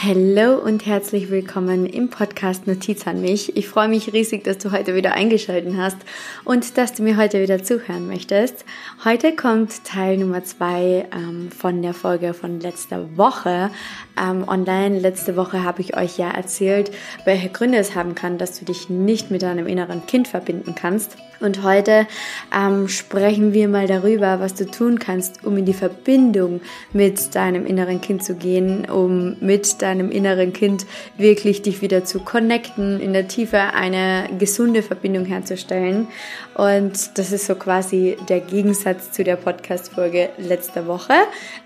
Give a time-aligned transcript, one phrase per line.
[0.00, 3.56] Hallo und herzlich willkommen im Podcast Notiz an mich.
[3.56, 5.96] Ich freue mich riesig, dass du heute wieder eingeschaltet hast
[6.44, 8.64] und dass du mir heute wieder zuhören möchtest.
[9.04, 13.70] Heute kommt Teil Nummer zwei ähm, von der Folge von letzter Woche
[14.16, 15.00] ähm, online.
[15.00, 16.92] Letzte Woche habe ich euch ja erzählt,
[17.24, 21.16] welche Gründe es haben kann, dass du dich nicht mit deinem inneren Kind verbinden kannst.
[21.40, 22.06] Und heute
[22.54, 26.60] ähm, sprechen wir mal darüber, was du tun kannst, um in die Verbindung
[26.92, 32.20] mit deinem inneren Kind zu gehen, um mit deinem inneren Kind wirklich dich wieder zu
[32.20, 36.08] connecten, in der Tiefe eine gesunde Verbindung herzustellen.
[36.54, 41.14] Und das ist so quasi der Gegensatz zu der Podcast-Folge letzter Woche.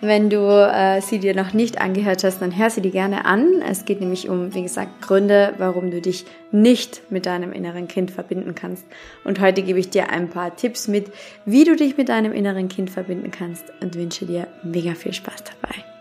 [0.03, 3.63] Wenn du äh, sie dir noch nicht angehört hast, dann hör sie dir gerne an.
[3.67, 8.11] Es geht nämlich um, wie gesagt, Gründe, warum du dich nicht mit deinem inneren Kind
[8.11, 8.87] verbinden kannst.
[9.25, 11.11] Und heute gebe ich dir ein paar Tipps mit,
[11.45, 15.45] wie du dich mit deinem inneren Kind verbinden kannst und wünsche dir mega viel Spaß
[15.45, 15.92] dabei.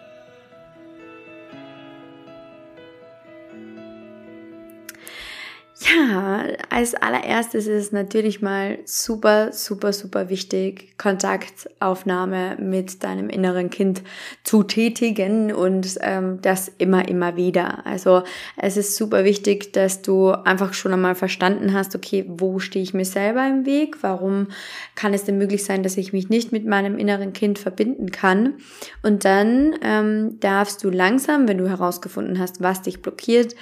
[5.84, 13.72] Ja, als allererstes ist es natürlich mal super, super, super wichtig, Kontaktaufnahme mit deinem inneren
[13.72, 14.04] Kind
[14.44, 17.84] zu tätigen und ähm, das immer, immer wieder.
[17.88, 18.22] Also
[18.58, 22.94] es ist super wichtig, dass du einfach schon einmal verstanden hast, okay, wo stehe ich
[22.94, 24.04] mir selber im Weg?
[24.04, 24.50] Warum
[24.94, 28.54] kann es denn möglich sein, dass ich mich nicht mit meinem inneren Kind verbinden kann?
[29.02, 33.56] Und dann ähm, darfst du langsam, wenn du herausgefunden hast, was dich blockiert,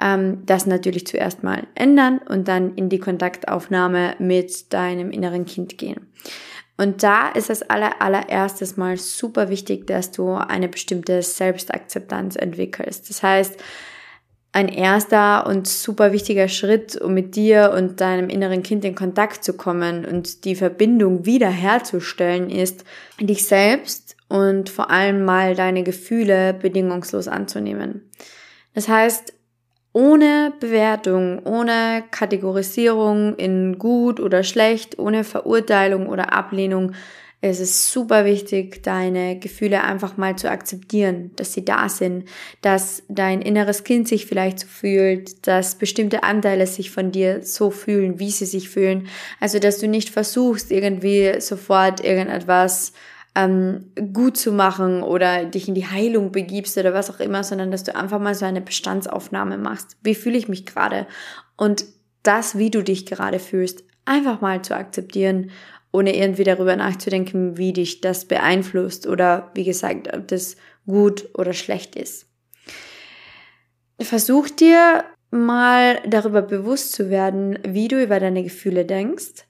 [0.00, 5.78] ähm, das natürlich zuerst mal ändern und dann in die Kontaktaufnahme mit deinem inneren Kind
[5.78, 6.12] gehen.
[6.76, 13.08] Und da ist es aller, allererstes mal super wichtig, dass du eine bestimmte Selbstakzeptanz entwickelst.
[13.08, 13.56] Das heißt,
[14.52, 19.44] ein erster und super wichtiger Schritt, um mit dir und deinem inneren Kind in Kontakt
[19.44, 22.84] zu kommen und die Verbindung wiederherzustellen, ist,
[23.20, 28.10] dich selbst und vor allem mal deine Gefühle bedingungslos anzunehmen.
[28.74, 29.34] Das heißt,
[29.96, 36.92] ohne Bewertung, ohne Kategorisierung in gut oder schlecht, ohne Verurteilung oder Ablehnung.
[37.40, 42.28] Es ist super wichtig, deine Gefühle einfach mal zu akzeptieren, dass sie da sind,
[42.60, 47.70] dass dein inneres Kind sich vielleicht so fühlt, dass bestimmte Anteile sich von dir so
[47.70, 49.08] fühlen, wie sie sich fühlen.
[49.40, 52.92] Also, dass du nicht versuchst, irgendwie sofort irgendetwas
[53.36, 57.70] ähm, gut zu machen oder dich in die Heilung begibst oder was auch immer, sondern
[57.70, 59.98] dass du einfach mal so eine Bestandsaufnahme machst.
[60.02, 61.06] Wie fühle ich mich gerade?
[61.56, 61.84] Und
[62.22, 65.50] das, wie du dich gerade fühlst, einfach mal zu akzeptieren,
[65.92, 71.52] ohne irgendwie darüber nachzudenken, wie dich das beeinflusst oder wie gesagt, ob das gut oder
[71.52, 72.26] schlecht ist.
[74.00, 79.45] Versuch dir mal darüber bewusst zu werden, wie du über deine Gefühle denkst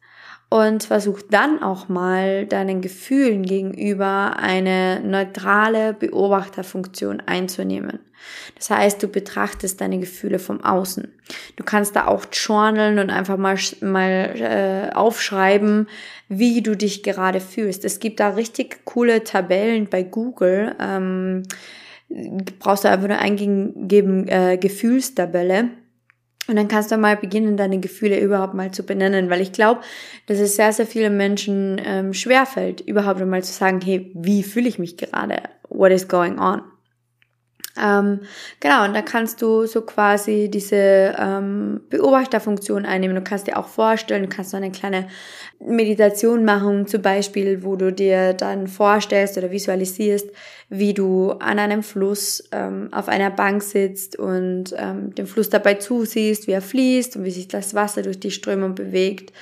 [0.49, 7.99] und versuch dann auch mal deinen Gefühlen gegenüber eine neutrale Beobachterfunktion einzunehmen.
[8.55, 11.12] Das heißt, du betrachtest deine Gefühle vom Außen.
[11.57, 15.89] Du kannst da auch journalen und einfach mal, mal äh, aufschreiben,
[16.29, 17.84] wie du dich gerade fühlst.
[17.84, 20.75] Es gibt da richtig coole Tabellen bei Google.
[20.81, 21.43] Ähm,
[22.59, 25.71] brauchst du einfach nur eingeben, äh, Gefühlstabelle
[26.49, 29.81] und dann kannst du mal beginnen, deine Gefühle überhaupt mal zu benennen, weil ich glaube,
[30.27, 34.69] dass es sehr, sehr vielen Menschen ähm, schwerfällt, überhaupt einmal zu sagen, hey, wie fühle
[34.69, 35.43] ich mich gerade?
[35.69, 36.62] What is going on?
[37.81, 38.21] Ähm,
[38.61, 43.17] genau, und da kannst du so quasi diese ähm, Beobachterfunktion einnehmen.
[43.17, 45.09] Du kannst dir auch vorstellen, du kannst so eine kleine
[45.59, 50.31] Meditation machen, zum Beispiel, wo du dir dann vorstellst oder visualisierst,
[50.69, 55.75] wie du an einem Fluss ähm, auf einer Bank sitzt und ähm, dem Fluss dabei
[55.75, 59.33] zusiehst, wie er fließt und wie sich das Wasser durch die Strömung bewegt.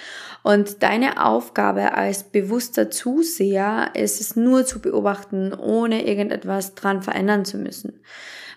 [0.44, 7.46] Und deine Aufgabe als bewusster Zuseher ist es nur zu beobachten, ohne irgendetwas dran verändern
[7.46, 8.00] zu müssen.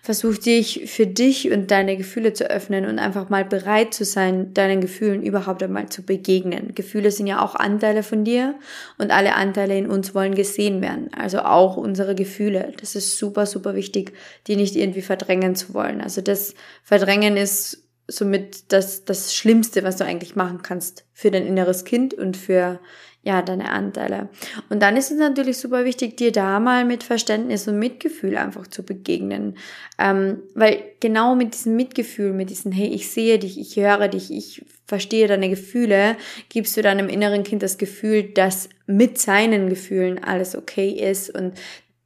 [0.02, 4.54] Versuch dich für dich und deine Gefühle zu öffnen und einfach mal bereit zu sein,
[4.54, 6.76] deinen Gefühlen überhaupt einmal zu begegnen.
[6.76, 8.56] Gefühle sind ja auch Anteile von dir
[8.98, 11.10] und alle Anteile in uns wollen gesehen werden.
[11.18, 12.74] Also auch unsere Gefühle.
[12.82, 14.12] Das ist super, super wichtig,
[14.48, 16.02] die nicht irgendwie verdrängen zu wollen.
[16.02, 16.54] Also das
[16.84, 22.14] Verdrängen ist somit das, das Schlimmste, was du eigentlich machen kannst für dein inneres Kind
[22.14, 22.80] und für
[23.28, 24.30] ja, deine Anteile.
[24.70, 28.68] Und dann ist es natürlich super wichtig, dir da mal mit Verständnis und Mitgefühl einfach
[28.68, 29.58] zu begegnen.
[30.00, 34.32] Ähm, weil genau mit diesem Mitgefühl, mit diesem, hey, ich sehe dich, ich höre dich,
[34.32, 36.16] ich verstehe deine Gefühle,
[36.48, 41.56] gibst du deinem inneren Kind das Gefühl, dass mit seinen Gefühlen alles okay ist und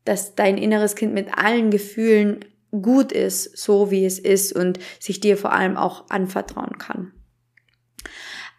[0.05, 5.19] dass dein inneres Kind mit allen Gefühlen gut ist, so wie es ist und sich
[5.19, 7.11] dir vor allem auch anvertrauen kann.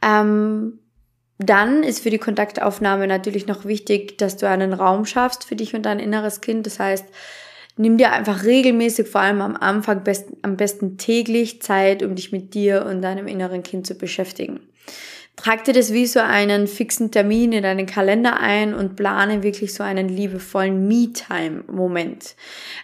[0.03, 0.79] Ähm,
[1.38, 5.75] dann ist für die Kontaktaufnahme natürlich noch wichtig, dass du einen Raum schaffst für dich
[5.75, 6.67] und dein inneres Kind.
[6.67, 7.06] Das heißt,
[7.76, 12.31] Nimm dir einfach regelmäßig, vor allem am Anfang, best, am besten täglich Zeit, um dich
[12.31, 14.61] mit dir und deinem inneren Kind zu beschäftigen.
[15.43, 19.75] Trag dir das wie so einen fixen Termin in deinen Kalender ein und plane wirklich
[19.75, 22.37] so einen liebevollen Me-Time-Moment.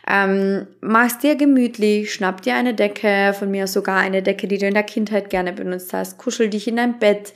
[0.08, 4.66] Ähm, mach's dir gemütlich, schnapp dir eine Decke, von mir sogar eine Decke, die du
[4.66, 7.32] in der Kindheit gerne benutzt hast, kuschel dich in dein Bett,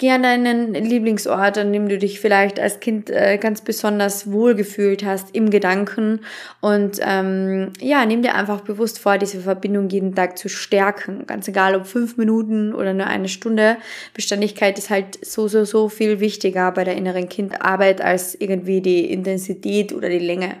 [0.00, 5.04] Geh an deinen Lieblingsort, an dem du dich vielleicht als Kind äh, ganz besonders wohlgefühlt
[5.04, 6.20] hast im Gedanken
[6.62, 11.26] und ähm, ja, nimm dir einfach bewusst vor, diese Verbindung jeden Tag zu stärken.
[11.26, 13.76] Ganz egal, ob fünf Minuten oder nur eine Stunde.
[14.14, 19.12] Beständigkeit ist halt so, so, so viel wichtiger bei der inneren Kindarbeit als irgendwie die
[19.12, 20.56] Intensität oder die Länge.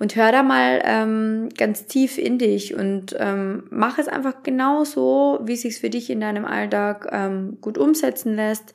[0.00, 4.82] Und hör da mal ähm, ganz tief in dich und ähm, mach es einfach genau
[4.84, 8.72] so, wie es sich für dich in deinem Alltag ähm, gut umsetzen lässt.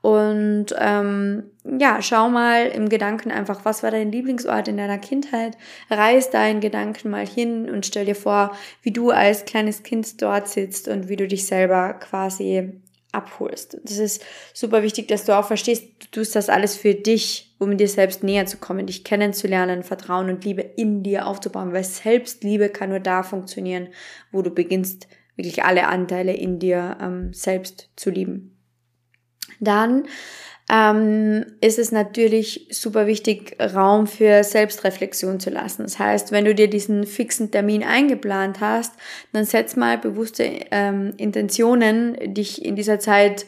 [0.00, 1.44] Und ähm,
[1.78, 5.58] ja, schau mal im Gedanken einfach, was war dein Lieblingsort in deiner Kindheit?
[5.90, 10.48] Reiß deinen Gedanken mal hin und stell dir vor, wie du als kleines Kind dort
[10.48, 12.72] sitzt und wie du dich selber quasi
[13.12, 13.78] abholst.
[13.84, 17.76] Das ist super wichtig, dass du auch verstehst, du tust das alles für dich, um
[17.76, 22.70] dir selbst näher zu kommen, dich kennenzulernen, Vertrauen und Liebe in dir aufzubauen, weil Selbstliebe
[22.70, 23.88] kann nur da funktionieren,
[24.32, 25.06] wo du beginnst,
[25.36, 28.58] wirklich alle Anteile in dir ähm, selbst zu lieben.
[29.60, 30.06] Dann
[30.72, 35.82] ähm, ist es natürlich super wichtig, Raum für Selbstreflexion zu lassen.
[35.82, 38.94] Das heißt, wenn du dir diesen fixen Termin eingeplant hast,
[39.34, 43.44] dann setz mal bewusste ähm, Intentionen, dich in dieser Zeit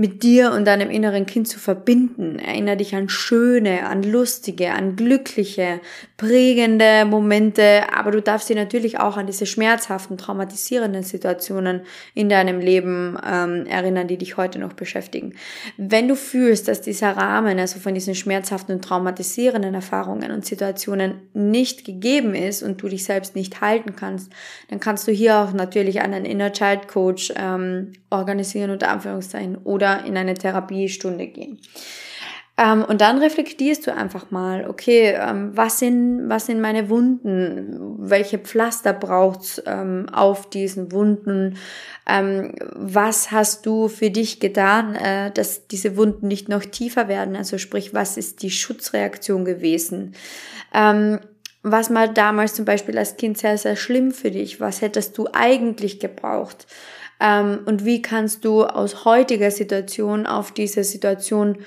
[0.00, 2.38] mit dir und deinem inneren Kind zu verbinden.
[2.38, 5.80] Erinnere dich an schöne, an lustige, an glückliche,
[6.16, 11.82] prägende Momente, aber du darfst dich natürlich auch an diese schmerzhaften, traumatisierenden Situationen
[12.14, 15.34] in deinem Leben ähm, erinnern, die dich heute noch beschäftigen.
[15.76, 21.14] Wenn du fühlst, dass dieser Rahmen, also von diesen schmerzhaften und traumatisierenden Erfahrungen und Situationen
[21.34, 24.32] nicht gegeben ist und du dich selbst nicht halten kannst,
[24.70, 29.87] dann kannst du hier auch natürlich einen Inner Child Coach ähm, organisieren, unter Anführungszeichen, oder
[29.88, 31.58] oder in eine Therapiestunde gehen.
[32.60, 37.96] Ähm, und dann reflektierst du einfach mal, okay, ähm, was, sind, was sind meine Wunden?
[37.98, 41.56] Welche Pflaster braucht's ähm, auf diesen Wunden?
[42.04, 47.36] Ähm, was hast du für dich getan, äh, dass diese Wunden nicht noch tiefer werden?
[47.36, 50.16] Also sprich, was ist die Schutzreaktion gewesen?
[50.74, 51.20] Ähm,
[51.62, 54.60] was mal damals zum Beispiel als Kind sehr, sehr schlimm für dich?
[54.60, 56.66] Was hättest du eigentlich gebraucht?
[57.20, 61.58] Ähm, und wie kannst du aus heutiger Situation auf diese Situation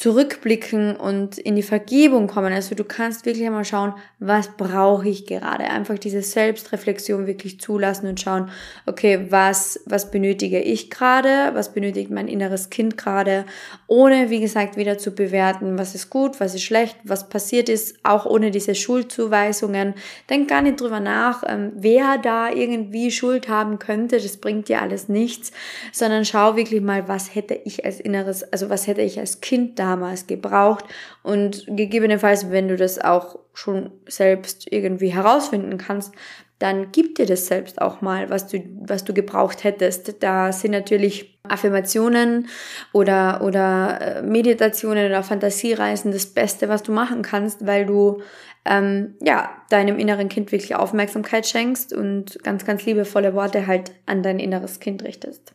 [0.00, 2.54] zurückblicken und in die Vergebung kommen.
[2.54, 5.64] Also du kannst wirklich einmal schauen, was brauche ich gerade?
[5.64, 8.48] Einfach diese Selbstreflexion wirklich zulassen und schauen,
[8.86, 11.50] okay, was, was benötige ich gerade?
[11.52, 13.44] Was benötigt mein inneres Kind gerade?
[13.88, 17.98] Ohne, wie gesagt, wieder zu bewerten, was ist gut, was ist schlecht, was passiert ist,
[18.02, 19.92] auch ohne diese Schuldzuweisungen.
[20.30, 24.16] Denk gar nicht drüber nach, ähm, wer da irgendwie Schuld haben könnte.
[24.16, 25.52] Das bringt dir alles nichts,
[25.92, 29.78] sondern schau wirklich mal, was hätte ich als inneres, also was hätte ich als Kind
[29.78, 30.84] da damals gebraucht
[31.22, 36.12] und gegebenenfalls, wenn du das auch schon selbst irgendwie herausfinden kannst,
[36.60, 40.22] dann gib dir das selbst auch mal, was du, was du gebraucht hättest.
[40.22, 42.48] Da sind natürlich Affirmationen
[42.92, 48.20] oder, oder äh, Meditationen oder Fantasiereisen das Beste, was du machen kannst, weil du
[48.66, 54.22] ähm, ja, deinem inneren Kind wirklich Aufmerksamkeit schenkst und ganz, ganz liebevolle Worte halt an
[54.22, 55.54] dein inneres Kind richtest.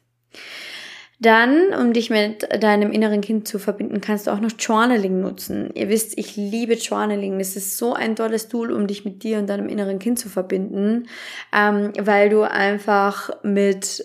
[1.19, 5.71] Dann, um dich mit deinem inneren Kind zu verbinden, kannst du auch noch Journaling nutzen.
[5.73, 7.39] Ihr wisst, ich liebe Journaling.
[7.39, 10.27] Das ist so ein tolles Tool, um dich mit dir und deinem inneren Kind zu
[10.27, 11.07] verbinden,
[11.53, 14.03] ähm, weil du einfach mit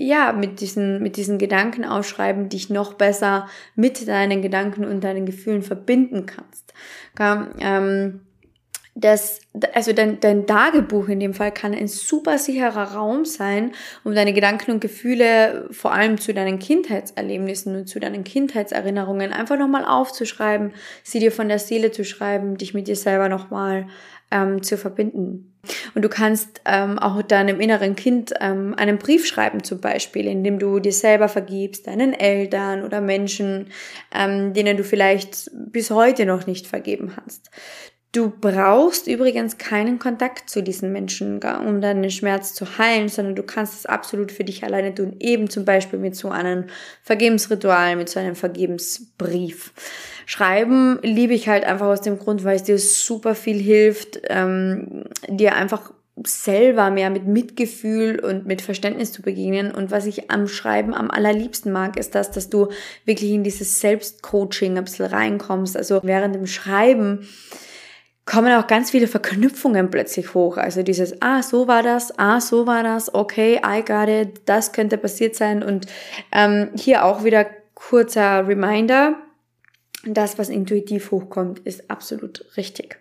[0.00, 5.26] ja, mit diesen, mit diesen Gedanken aufschreiben, dich noch besser mit deinen Gedanken und deinen
[5.26, 6.72] Gefühlen verbinden kannst.
[7.14, 7.46] Okay?
[7.58, 8.20] Ähm,
[9.00, 9.40] das,
[9.74, 14.32] also dein, dein Tagebuch in dem Fall kann ein super sicherer Raum sein, um deine
[14.32, 20.72] Gedanken und Gefühle vor allem zu deinen Kindheitserlebnissen und zu deinen Kindheitserinnerungen einfach nochmal aufzuschreiben,
[21.04, 23.86] sie dir von der Seele zu schreiben, dich mit dir selber nochmal
[24.32, 25.54] ähm, zu verbinden.
[25.94, 30.58] Und du kannst ähm, auch deinem inneren Kind ähm, einen Brief schreiben zum Beispiel, indem
[30.58, 33.68] du dir selber vergibst, deinen Eltern oder Menschen,
[34.12, 37.48] ähm, denen du vielleicht bis heute noch nicht vergeben hast.
[38.12, 43.42] Du brauchst übrigens keinen Kontakt zu diesen Menschen, um deinen Schmerz zu heilen, sondern du
[43.42, 46.64] kannst es absolut für dich alleine tun, eben zum Beispiel mit so einem
[47.02, 49.74] Vergebensritual, mit so einem Vergebensbrief.
[50.24, 55.04] Schreiben liebe ich halt einfach aus dem Grund, weil es dir super viel hilft, ähm,
[55.28, 55.92] dir einfach
[56.26, 59.70] selber mehr mit Mitgefühl und mit Verständnis zu begegnen.
[59.70, 62.68] Und was ich am Schreiben am allerliebsten mag, ist das, dass du
[63.04, 65.76] wirklich in dieses Selbstcoaching ein bisschen reinkommst.
[65.76, 67.28] Also während dem Schreiben
[68.28, 70.58] kommen auch ganz viele Verknüpfungen plötzlich hoch.
[70.58, 74.72] Also dieses, ah, so war das, ah, so war das, okay, I got it, das
[74.72, 75.62] könnte passiert sein.
[75.62, 75.86] Und
[76.30, 79.16] ähm, hier auch wieder kurzer Reminder,
[80.04, 82.98] das, was intuitiv hochkommt, ist absolut richtig.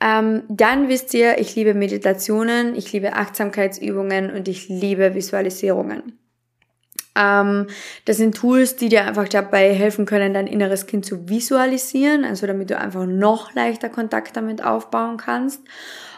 [0.00, 6.18] Ähm, dann wisst ihr, ich liebe Meditationen, ich liebe Achtsamkeitsübungen und ich liebe Visualisierungen.
[7.16, 7.68] Ähm,
[8.04, 12.46] das sind Tools, die dir einfach dabei helfen können, dein inneres Kind zu visualisieren, also
[12.46, 15.60] damit du einfach noch leichter Kontakt damit aufbauen kannst.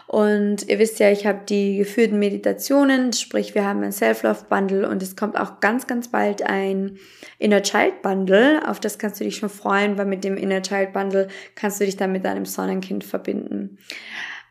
[0.07, 5.03] Und ihr wisst ja, ich habe die geführten Meditationen, sprich wir haben ein Self-Love-Bundle und
[5.03, 6.97] es kommt auch ganz, ganz bald ein
[7.39, 8.61] Inner Child Bundle.
[8.67, 11.85] Auf das kannst du dich schon freuen, weil mit dem Inner Child Bundle kannst du
[11.85, 13.77] dich dann mit deinem Sonnenkind verbinden.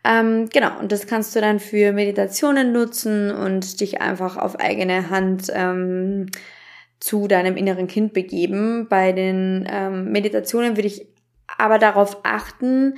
[0.06, 5.10] Ähm, genau, und das kannst du dann für Meditationen nutzen und dich einfach auf eigene
[5.10, 6.26] Hand ähm,
[7.00, 8.86] zu deinem inneren Kind begeben.
[8.88, 11.06] Bei den ähm, Meditationen würde ich
[11.58, 12.94] aber darauf achten,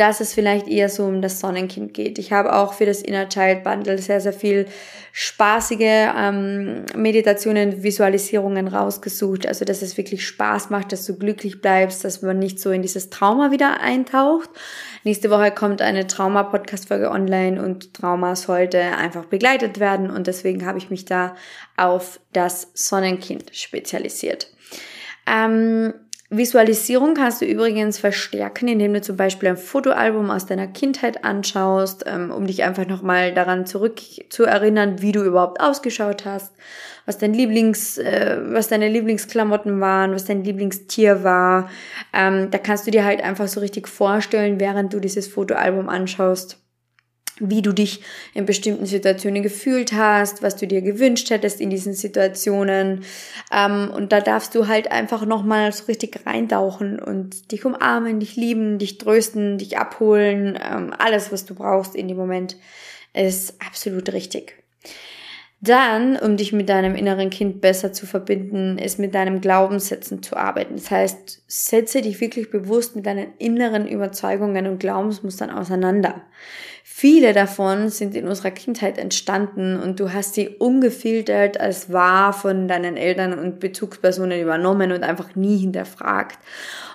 [0.00, 2.18] dass es vielleicht eher so um das Sonnenkind geht.
[2.18, 4.66] Ich habe auch für das Inner Child Bundle sehr, sehr viel
[5.12, 9.46] spaßige ähm, Meditationen, Visualisierungen rausgesucht.
[9.46, 12.80] Also, dass es wirklich Spaß macht, dass du glücklich bleibst, dass man nicht so in
[12.80, 14.48] dieses Trauma wieder eintaucht.
[15.04, 20.78] Nächste Woche kommt eine Trauma-Podcast-Folge online und Trauma sollte einfach begleitet werden und deswegen habe
[20.78, 21.34] ich mich da
[21.76, 24.50] auf das Sonnenkind spezialisiert.
[25.26, 25.92] Ähm,
[26.32, 32.04] Visualisierung kannst du übrigens verstärken, indem du zum Beispiel ein Fotoalbum aus deiner Kindheit anschaust,
[32.06, 36.54] ähm, um dich einfach nochmal daran zurück zu erinnern, wie du überhaupt ausgeschaut hast,
[37.04, 41.68] was dein Lieblings, äh, was deine Lieblingsklamotten waren, was dein Lieblingstier war.
[42.12, 46.60] Ähm, da kannst du dir halt einfach so richtig vorstellen, während du dieses Fotoalbum anschaust
[47.40, 48.02] wie du dich
[48.34, 53.04] in bestimmten Situationen gefühlt hast, was du dir gewünscht hättest in diesen Situationen.
[53.52, 58.36] Ähm, und da darfst du halt einfach nochmal so richtig reintauchen und dich umarmen, dich
[58.36, 60.58] lieben, dich trösten, dich abholen.
[60.62, 62.56] Ähm, alles, was du brauchst in dem Moment,
[63.14, 64.54] ist absolut richtig.
[65.62, 70.34] Dann, um dich mit deinem inneren Kind besser zu verbinden, ist mit deinem Glaubenssätzen zu
[70.34, 70.76] arbeiten.
[70.76, 76.22] Das heißt, setze dich wirklich bewusst mit deinen inneren Überzeugungen und Glaubensmustern auseinander.
[76.82, 82.66] Viele davon sind in unserer Kindheit entstanden und du hast sie ungefiltert als wahr von
[82.66, 86.38] deinen Eltern und Bezugspersonen übernommen und einfach nie hinterfragt.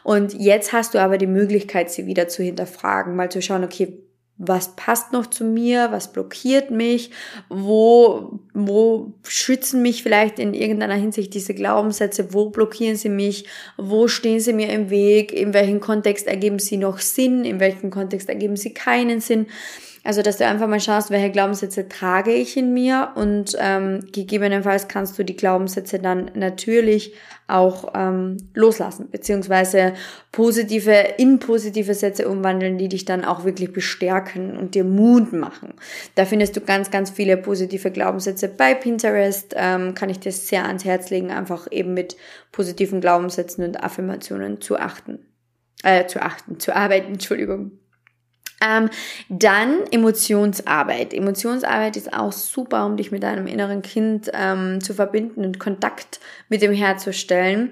[0.04, 4.05] Und jetzt hast du aber die Möglichkeit, sie wieder zu hinterfragen, mal zu schauen, okay,
[4.38, 7.12] was passt noch zu mir, was blockiert mich,
[7.48, 13.46] wo, wo schützen mich vielleicht in irgendeiner Hinsicht diese Glaubenssätze, wo blockieren sie mich,
[13.78, 17.92] wo stehen sie mir im Weg, in welchem Kontext ergeben sie noch Sinn, in welchem
[17.92, 19.48] Kontext ergeben sie keinen Sinn.
[20.06, 24.88] Also, dass du einfach mal schaust, welche Glaubenssätze trage ich in mir und ähm, gegebenenfalls
[24.88, 27.16] kannst du die Glaubenssätze dann natürlich
[27.48, 29.94] auch ähm, loslassen, beziehungsweise
[30.32, 35.74] positive, in positive Sätze umwandeln, die dich dann auch wirklich bestärken und dir Mut machen.
[36.14, 39.56] Da findest du ganz, ganz viele positive Glaubenssätze bei Pinterest.
[39.58, 42.16] Ähm, kann ich dir sehr ans Herz legen, einfach eben mit
[42.52, 45.18] positiven Glaubenssätzen und Affirmationen zu achten.
[45.82, 47.80] Äh, zu achten, zu arbeiten, Entschuldigung.
[48.62, 48.90] Ähm,
[49.30, 51.14] dann Emotionsarbeit.
[51.14, 56.20] Emotionsarbeit ist auch super, um dich mit deinem inneren Kind ähm, zu verbinden und Kontakt
[56.48, 57.72] mit dem herzustellen.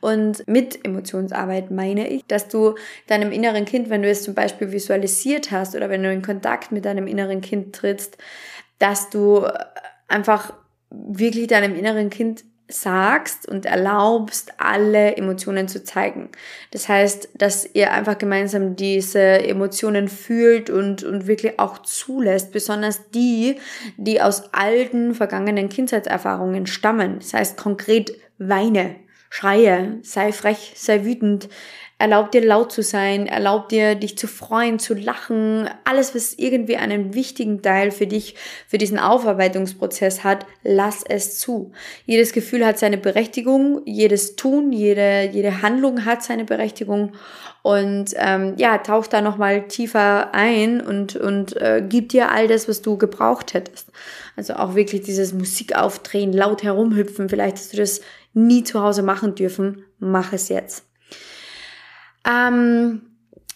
[0.00, 2.74] Und mit Emotionsarbeit meine ich, dass du
[3.08, 6.72] deinem inneren Kind, wenn du es zum Beispiel visualisiert hast oder wenn du in Kontakt
[6.72, 8.16] mit deinem inneren Kind trittst,
[8.78, 9.46] dass du
[10.08, 10.54] einfach
[10.90, 16.30] wirklich deinem inneren Kind sagst und erlaubst, alle Emotionen zu zeigen.
[16.70, 23.10] Das heißt, dass ihr einfach gemeinsam diese Emotionen fühlt und, und wirklich auch zulässt, besonders
[23.10, 23.56] die,
[23.96, 27.18] die aus alten, vergangenen Kindheitserfahrungen stammen.
[27.18, 28.96] Das heißt konkret weine,
[29.30, 31.48] schreie, sei frech, sei wütend,
[32.02, 36.76] Erlaub dir laut zu sein, erlaub dir dich zu freuen, zu lachen, alles, was irgendwie
[36.76, 38.34] einen wichtigen Teil für dich,
[38.66, 41.70] für diesen Aufarbeitungsprozess hat, lass es zu.
[42.04, 47.12] Jedes Gefühl hat seine Berechtigung, jedes Tun, jede, jede Handlung hat seine Berechtigung
[47.62, 52.68] und ähm, ja, tauch da nochmal tiefer ein und, und äh, gib dir all das,
[52.68, 53.92] was du gebraucht hättest.
[54.34, 58.00] Also auch wirklich dieses Musik aufdrehen, laut herumhüpfen, vielleicht hast du das
[58.34, 60.84] nie zu Hause machen dürfen, mach es jetzt.
[62.28, 63.02] Ähm,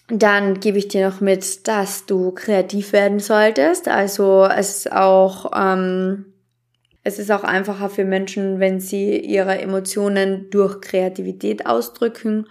[0.09, 3.89] dann gebe ich dir noch mit, dass du kreativ werden solltest.
[3.89, 6.27] Also es ist auch, ähm,
[7.03, 12.47] es ist auch einfacher für Menschen, wenn sie ihre Emotionen durch Kreativität ausdrücken.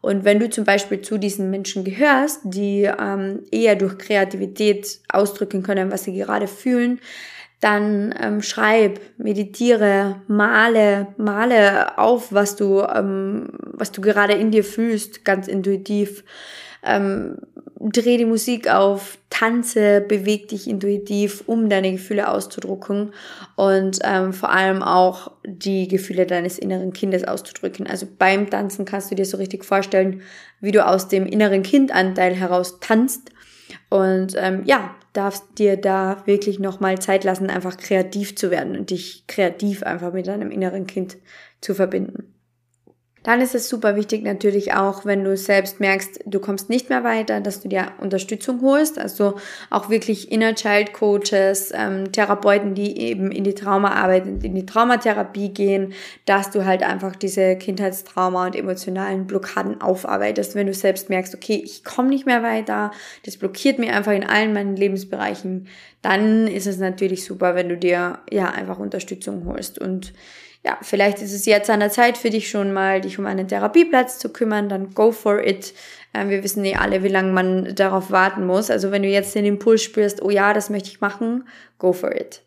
[0.00, 5.62] Und wenn du zum Beispiel zu diesen Menschen gehörst, die ähm, eher durch Kreativität ausdrücken
[5.62, 7.00] können, was sie gerade fühlen,
[7.60, 14.64] dann ähm, schreib, meditiere, male, male auf, was du, ähm, was du gerade in dir
[14.64, 16.24] fühlst, ganz intuitiv.
[16.84, 17.38] Ähm,
[17.80, 23.12] dreh die Musik auf, tanze, beweg dich intuitiv, um deine Gefühle auszudrücken
[23.56, 27.86] und ähm, vor allem auch die Gefühle deines inneren Kindes auszudrücken.
[27.86, 30.22] Also beim Tanzen kannst du dir so richtig vorstellen,
[30.60, 33.30] wie du aus dem inneren Kindanteil heraus tanzt
[33.90, 38.90] und ähm, ja, darfst dir da wirklich nochmal Zeit lassen, einfach kreativ zu werden und
[38.90, 41.16] dich kreativ einfach mit deinem inneren Kind
[41.60, 42.34] zu verbinden.
[43.22, 47.04] Dann ist es super wichtig natürlich auch, wenn du selbst merkst, du kommst nicht mehr
[47.04, 48.98] weiter, dass du dir Unterstützung holst.
[48.98, 49.34] Also
[49.70, 55.50] auch wirklich Inner Child Coaches, ähm, Therapeuten, die eben in die Traumaarbeit, in die Traumatherapie
[55.50, 55.92] gehen,
[56.26, 60.54] dass du halt einfach diese Kindheitstrauma und emotionalen Blockaden aufarbeitest.
[60.54, 62.92] Wenn du selbst merkst, okay, ich komme nicht mehr weiter,
[63.24, 65.66] das blockiert mir einfach in allen meinen Lebensbereichen,
[66.02, 70.12] dann ist es natürlich super, wenn du dir ja einfach Unterstützung holst und
[70.64, 73.48] ja, vielleicht ist es jetzt an der Zeit für dich schon mal, dich um einen
[73.48, 75.72] Therapieplatz zu kümmern, dann go for it.
[76.14, 78.70] Ähm, wir wissen eh alle, wie lange man darauf warten muss.
[78.70, 81.48] Also wenn du jetzt den Impuls spürst, oh ja, das möchte ich machen,
[81.78, 82.42] go for it.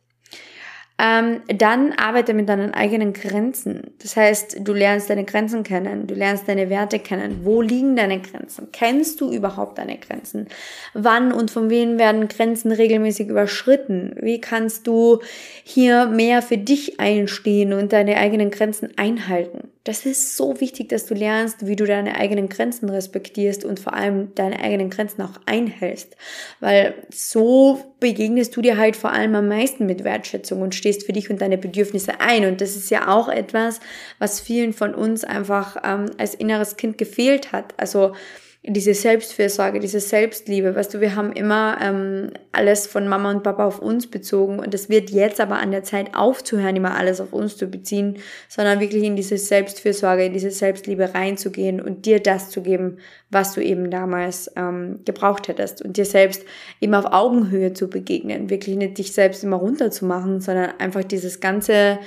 [1.04, 3.92] Ähm, dann arbeite mit deinen eigenen Grenzen.
[4.04, 7.40] Das heißt, du lernst deine Grenzen kennen, du lernst deine Werte kennen.
[7.44, 8.68] Wo liegen deine Grenzen?
[8.72, 10.48] Kennst du überhaupt deine Grenzen?
[10.94, 14.16] Wann und von wem werden Grenzen regelmäßig überschritten?
[14.22, 15.22] Wie kannst du
[15.64, 19.71] hier mehr für dich einstehen und deine eigenen Grenzen einhalten?
[19.84, 23.94] Das ist so wichtig, dass du lernst, wie du deine eigenen Grenzen respektierst und vor
[23.94, 26.16] allem deine eigenen Grenzen auch einhältst.
[26.60, 31.14] Weil so begegnest du dir halt vor allem am meisten mit Wertschätzung und stehst für
[31.14, 32.46] dich und deine Bedürfnisse ein.
[32.46, 33.80] Und das ist ja auch etwas,
[34.20, 37.74] was vielen von uns einfach ähm, als inneres Kind gefehlt hat.
[37.78, 38.14] Also
[38.64, 40.76] diese Selbstfürsorge, diese Selbstliebe.
[40.76, 44.76] Weißt du, wir haben immer ähm, alles von Mama und Papa auf uns bezogen und
[44.76, 48.80] es wird jetzt aber an der Zeit aufzuhören, immer alles auf uns zu beziehen, sondern
[48.80, 52.98] wirklich in diese Selbstfürsorge, in diese Selbstliebe reinzugehen und dir das zu geben,
[53.32, 56.44] was du eben damals ähm, gebraucht hättest und dir selbst
[56.80, 61.98] eben auf Augenhöhe zu begegnen, wirklich nicht dich selbst immer runterzumachen, sondern einfach dieses ganze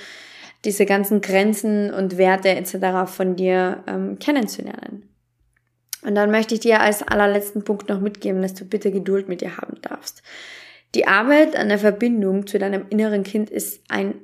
[0.65, 3.11] diese ganzen Grenzen und Werte etc.
[3.11, 5.14] von dir ähm, kennenzulernen.
[6.05, 9.41] Und dann möchte ich dir als allerletzten Punkt noch mitgeben, dass du bitte Geduld mit
[9.41, 10.23] dir haben darfst.
[10.95, 14.15] Die Arbeit an der Verbindung zu deinem inneren Kind ist ein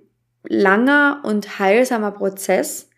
[0.44, 2.88] langer und heilsamer Prozess.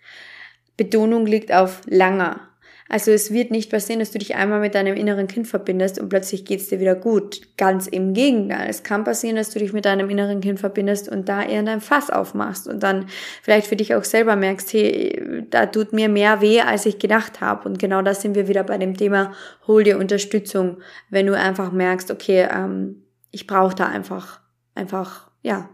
[0.76, 2.51] Betonung liegt auf langer.
[2.88, 6.08] Also es wird nicht passieren, dass du dich einmal mit deinem inneren Kind verbindest und
[6.08, 7.40] plötzlich geht's dir wieder gut.
[7.56, 8.68] Ganz im Gegenteil.
[8.68, 11.80] Es kann passieren, dass du dich mit deinem inneren Kind verbindest und da eher dein
[11.80, 13.06] Fass aufmachst und dann
[13.42, 17.40] vielleicht für dich auch selber merkst, hey, da tut mir mehr weh, als ich gedacht
[17.40, 17.68] habe.
[17.68, 19.32] Und genau das sind wir wieder bei dem Thema,
[19.66, 24.40] hol dir Unterstützung, wenn du einfach merkst, okay, ähm, ich brauche da einfach,
[24.74, 25.70] einfach, ja,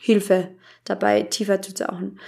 [0.00, 0.50] Hilfe
[0.84, 2.18] dabei, tiefer zu tauchen.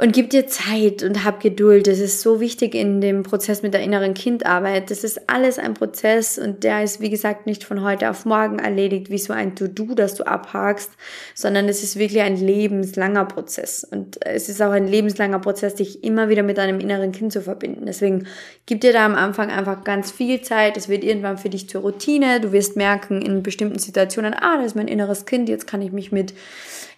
[0.00, 1.88] Und gib dir Zeit und hab Geduld.
[1.88, 4.92] Das ist so wichtig in dem Prozess mit der inneren Kindarbeit.
[4.92, 8.60] Das ist alles ein Prozess und der ist, wie gesagt, nicht von heute auf morgen
[8.60, 10.92] erledigt, wie so ein To-Do, das du abhakst,
[11.34, 13.82] sondern es ist wirklich ein lebenslanger Prozess.
[13.82, 17.42] Und es ist auch ein lebenslanger Prozess, dich immer wieder mit deinem inneren Kind zu
[17.42, 17.86] verbinden.
[17.86, 18.28] Deswegen
[18.66, 20.76] gib dir da am Anfang einfach ganz viel Zeit.
[20.76, 22.40] Es wird irgendwann für dich zur Routine.
[22.40, 25.90] Du wirst merken in bestimmten Situationen, ah, das ist mein inneres Kind, jetzt kann ich
[25.90, 26.34] mich mit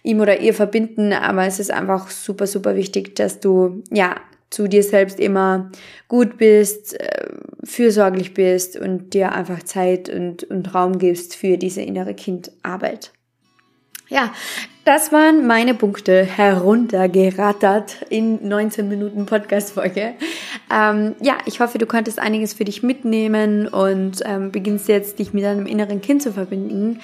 [0.03, 4.15] ihm oder ihr verbinden, aber es ist einfach super, super wichtig, dass du, ja,
[4.49, 5.71] zu dir selbst immer
[6.09, 7.27] gut bist, äh,
[7.63, 13.13] fürsorglich bist und dir einfach Zeit und, und Raum gibst für diese innere Kindarbeit.
[14.09, 14.33] Ja,
[14.83, 20.15] das waren meine Punkte heruntergerattert in 19 Minuten Podcast-Folge.
[20.69, 25.31] Ähm, ja, ich hoffe, du konntest einiges für dich mitnehmen und ähm, beginnst jetzt, dich
[25.31, 26.99] mit deinem inneren Kind zu verbinden.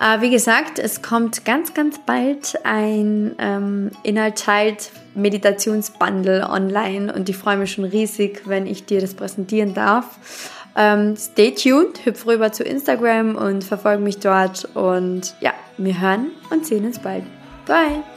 [0.00, 7.36] Äh, wie gesagt, es kommt ganz, ganz bald ein ähm, Inhalt Meditationsbundle online und ich
[7.36, 10.18] freue mich schon riesig, wenn ich dir das präsentieren darf.
[10.76, 16.32] Ähm, stay tuned, hüpf rüber zu Instagram und verfolge mich dort und ja, wir hören
[16.50, 17.24] und sehen uns bald.
[17.66, 18.15] Bye!